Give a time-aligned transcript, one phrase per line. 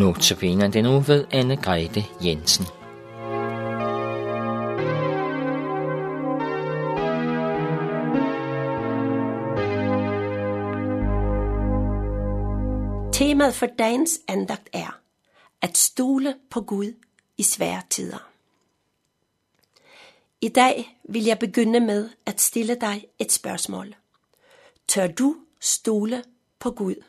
[0.00, 2.64] Notabene den uge ved Anne Grete Jensen.
[13.12, 15.00] Temaet for dagens andagt er
[15.62, 16.92] at stole på Gud
[17.38, 18.28] i svære tider.
[20.40, 23.94] I dag vil jeg begynde med at stille dig et spørgsmål.
[24.88, 26.24] Tør du stole
[26.58, 27.04] på Gud?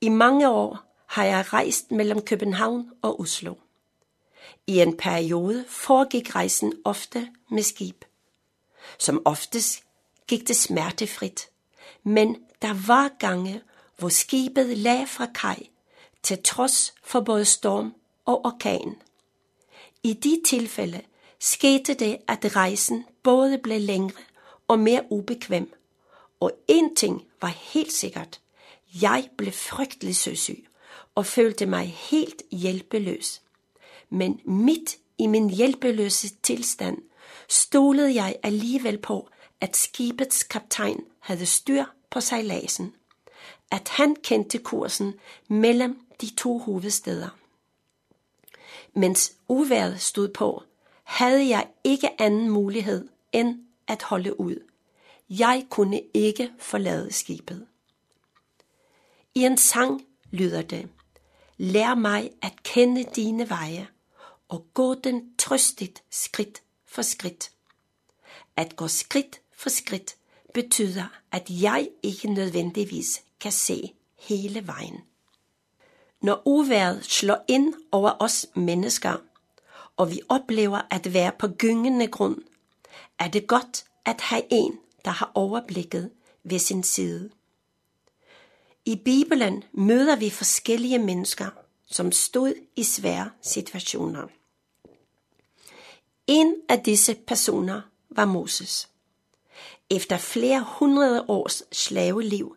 [0.00, 0.83] I mange år
[1.14, 3.54] har jeg rejst mellem København og Oslo.
[4.66, 8.04] I en periode foregik rejsen ofte med skib.
[8.98, 9.82] Som oftest
[10.26, 11.48] gik det smertefrit,
[12.02, 13.62] men der var gange,
[13.98, 15.66] hvor skibet lag fra kaj,
[16.22, 17.94] til trods for både storm
[18.24, 18.96] og orkan.
[20.02, 21.00] I de tilfælde
[21.40, 24.22] skete det, at rejsen både blev længere
[24.68, 25.72] og mere ubekvem.
[26.40, 28.40] Og en ting var helt sikkert.
[29.02, 30.64] Jeg blev frygtelig søsyg
[31.14, 33.42] og følte mig helt hjælpeløs.
[34.10, 36.98] Men midt i min hjælpeløse tilstand
[37.48, 39.28] stolede jeg alligevel på,
[39.60, 42.94] at skibets kaptajn havde styr på sejladsen.
[43.70, 45.14] At han kendte kursen
[45.48, 47.28] mellem de to hovedsteder.
[48.94, 50.62] Mens uværet stod på,
[51.04, 54.56] havde jeg ikke anden mulighed end at holde ud.
[55.30, 57.66] Jeg kunne ikke forlade skibet.
[59.34, 60.88] I en sang lyder det,
[61.56, 63.88] Lær mig at kende dine veje
[64.48, 67.50] og gå den trøstigt skridt for skridt.
[68.56, 70.16] At gå skridt for skridt
[70.54, 75.00] betyder, at jeg ikke nødvendigvis kan se hele vejen.
[76.22, 79.16] Når uværet slår ind over os mennesker,
[79.96, 82.42] og vi oplever at være på gyngende grund,
[83.18, 86.10] er det godt at have en, der har overblikket
[86.44, 87.30] ved sin side.
[88.86, 91.50] I Bibelen møder vi forskellige mennesker,
[91.86, 94.28] som stod i svære situationer.
[96.26, 97.80] En af disse personer
[98.10, 98.88] var Moses.
[99.90, 102.56] Efter flere hundrede års slaveliv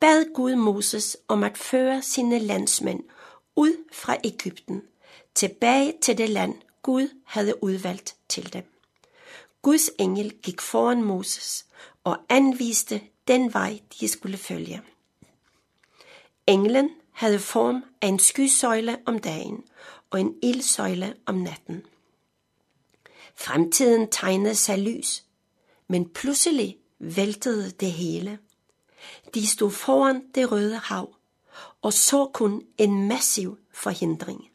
[0.00, 3.04] bad Gud Moses om at føre sine landsmænd
[3.56, 4.82] ud fra Ægypten
[5.34, 8.64] tilbage til det land, Gud havde udvalgt til dem.
[9.62, 11.66] Guds engel gik foran Moses
[12.04, 14.82] og anviste den vej, de skulle følge.
[16.46, 19.64] Englen havde form af en skysøjle om dagen
[20.10, 21.82] og en ildsøjle om natten.
[23.34, 25.24] Fremtiden tegnede sig lys,
[25.88, 28.38] men pludselig væltede det hele.
[29.34, 31.16] De stod foran det røde hav
[31.82, 34.50] og så kun en massiv forhindring.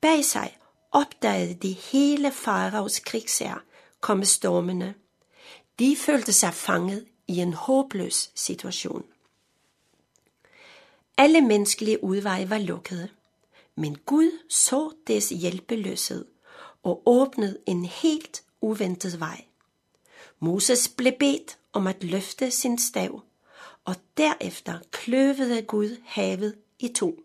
[0.00, 0.58] Bag sig
[0.92, 3.64] opdagede de hele faraos krigsær
[4.00, 4.94] komme stormende.
[5.78, 9.04] De følte sig fanget i en håbløs situation.
[11.16, 13.08] Alle menneskelige udveje var lukkede,
[13.74, 16.24] men Gud så deres hjælpeløshed
[16.82, 19.44] og åbnede en helt uventet vej.
[20.38, 23.22] Moses blev bedt om at løfte sin stav,
[23.84, 27.20] og derefter kløvede Gud havet i to.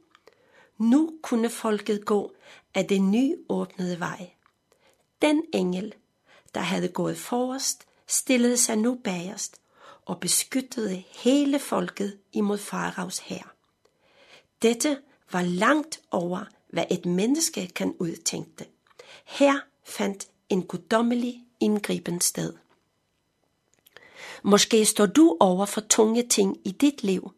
[0.77, 2.31] Nu kunne folket gå
[2.73, 4.29] af den nyåbnede vej.
[5.21, 5.93] Den engel,
[6.53, 9.61] der havde gået forrest, stillede sig nu bagerst
[10.05, 13.58] og beskyttede hele folket imod faraos hær.
[14.61, 14.97] Dette
[15.31, 18.65] var langt over, hvad et menneske kan udtænke.
[19.25, 22.53] Her fandt en guddommelig indgriben sted.
[24.43, 27.31] Måske står du over for tunge ting i dit liv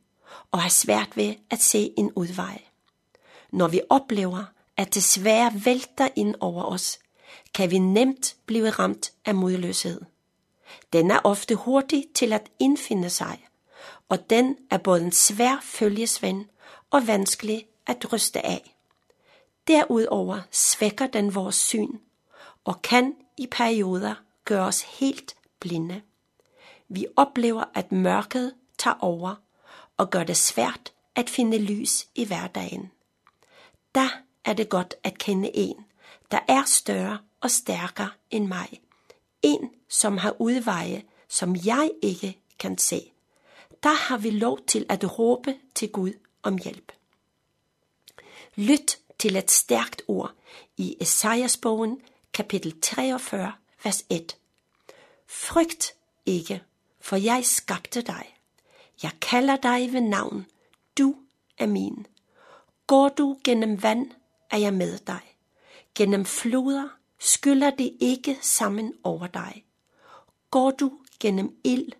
[0.51, 2.61] og har svært ved at se en udvej.
[3.51, 4.43] Når vi oplever,
[4.77, 6.99] at det svære vælter ind over os,
[7.53, 10.01] kan vi nemt blive ramt af modløshed.
[10.93, 13.47] Den er ofte hurtig til at indfinde sig,
[14.09, 16.45] og den er både en svær følgesvend
[16.91, 18.75] og vanskelig at ryste af.
[19.68, 21.97] Derudover svækker den vores syn
[22.63, 24.15] og kan i perioder
[24.45, 26.01] gøre os helt blinde.
[26.89, 29.36] Vi oplever, at mørket tager over
[29.98, 32.92] og gør det svært at finde lys i hverdagen.
[33.95, 34.07] Der
[34.45, 35.86] er det godt at kende en,
[36.31, 38.81] der er større og stærkere end mig.
[39.42, 43.12] En, som har udveje, som jeg ikke kan se.
[43.83, 46.91] Der har vi lov til at råbe til Gud om hjælp.
[48.55, 50.33] Lyt til et stærkt ord
[50.77, 52.01] i Esajas bogen,
[52.33, 53.53] kapitel 43,
[53.83, 54.38] vers 1.
[55.27, 55.93] Frygt
[56.25, 56.63] ikke,
[57.01, 58.35] for jeg skabte dig.
[59.03, 60.45] Jeg kalder dig ved navn.
[60.97, 61.15] Du
[61.57, 62.07] er min.
[62.88, 64.11] Går du gennem vand,
[64.49, 65.21] er jeg med dig.
[65.95, 66.88] Gennem floder
[67.19, 69.65] skyller det ikke sammen over dig.
[70.51, 71.91] Går du gennem ild,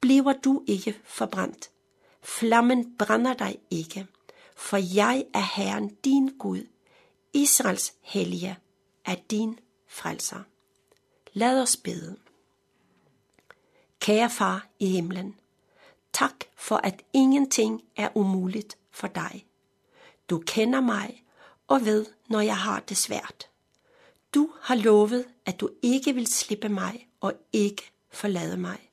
[0.00, 1.70] bliver du ikke forbrændt.
[2.22, 4.06] Flammen brænder dig ikke
[4.62, 6.66] for jeg er Herren din Gud,
[7.32, 8.58] Israels hellige
[9.04, 9.58] er din
[9.88, 10.42] frelser.
[11.32, 12.16] Lad os bede.
[14.00, 15.36] Kære far i himlen,
[16.12, 19.46] tak for at ingenting er umuligt for dig.
[20.30, 21.24] Du kender mig
[21.66, 23.48] og ved, når jeg har det svært.
[24.34, 28.90] Du har lovet, at du ikke vil slippe mig og ikke forlade mig.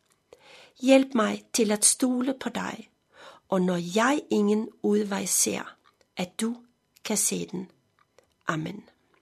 [0.81, 2.89] Hjælp mig til at stole på dig,
[3.49, 5.75] og når jeg ingen udvej ser,
[6.17, 6.55] at du
[7.05, 7.71] kan se den.
[8.47, 8.89] Amen.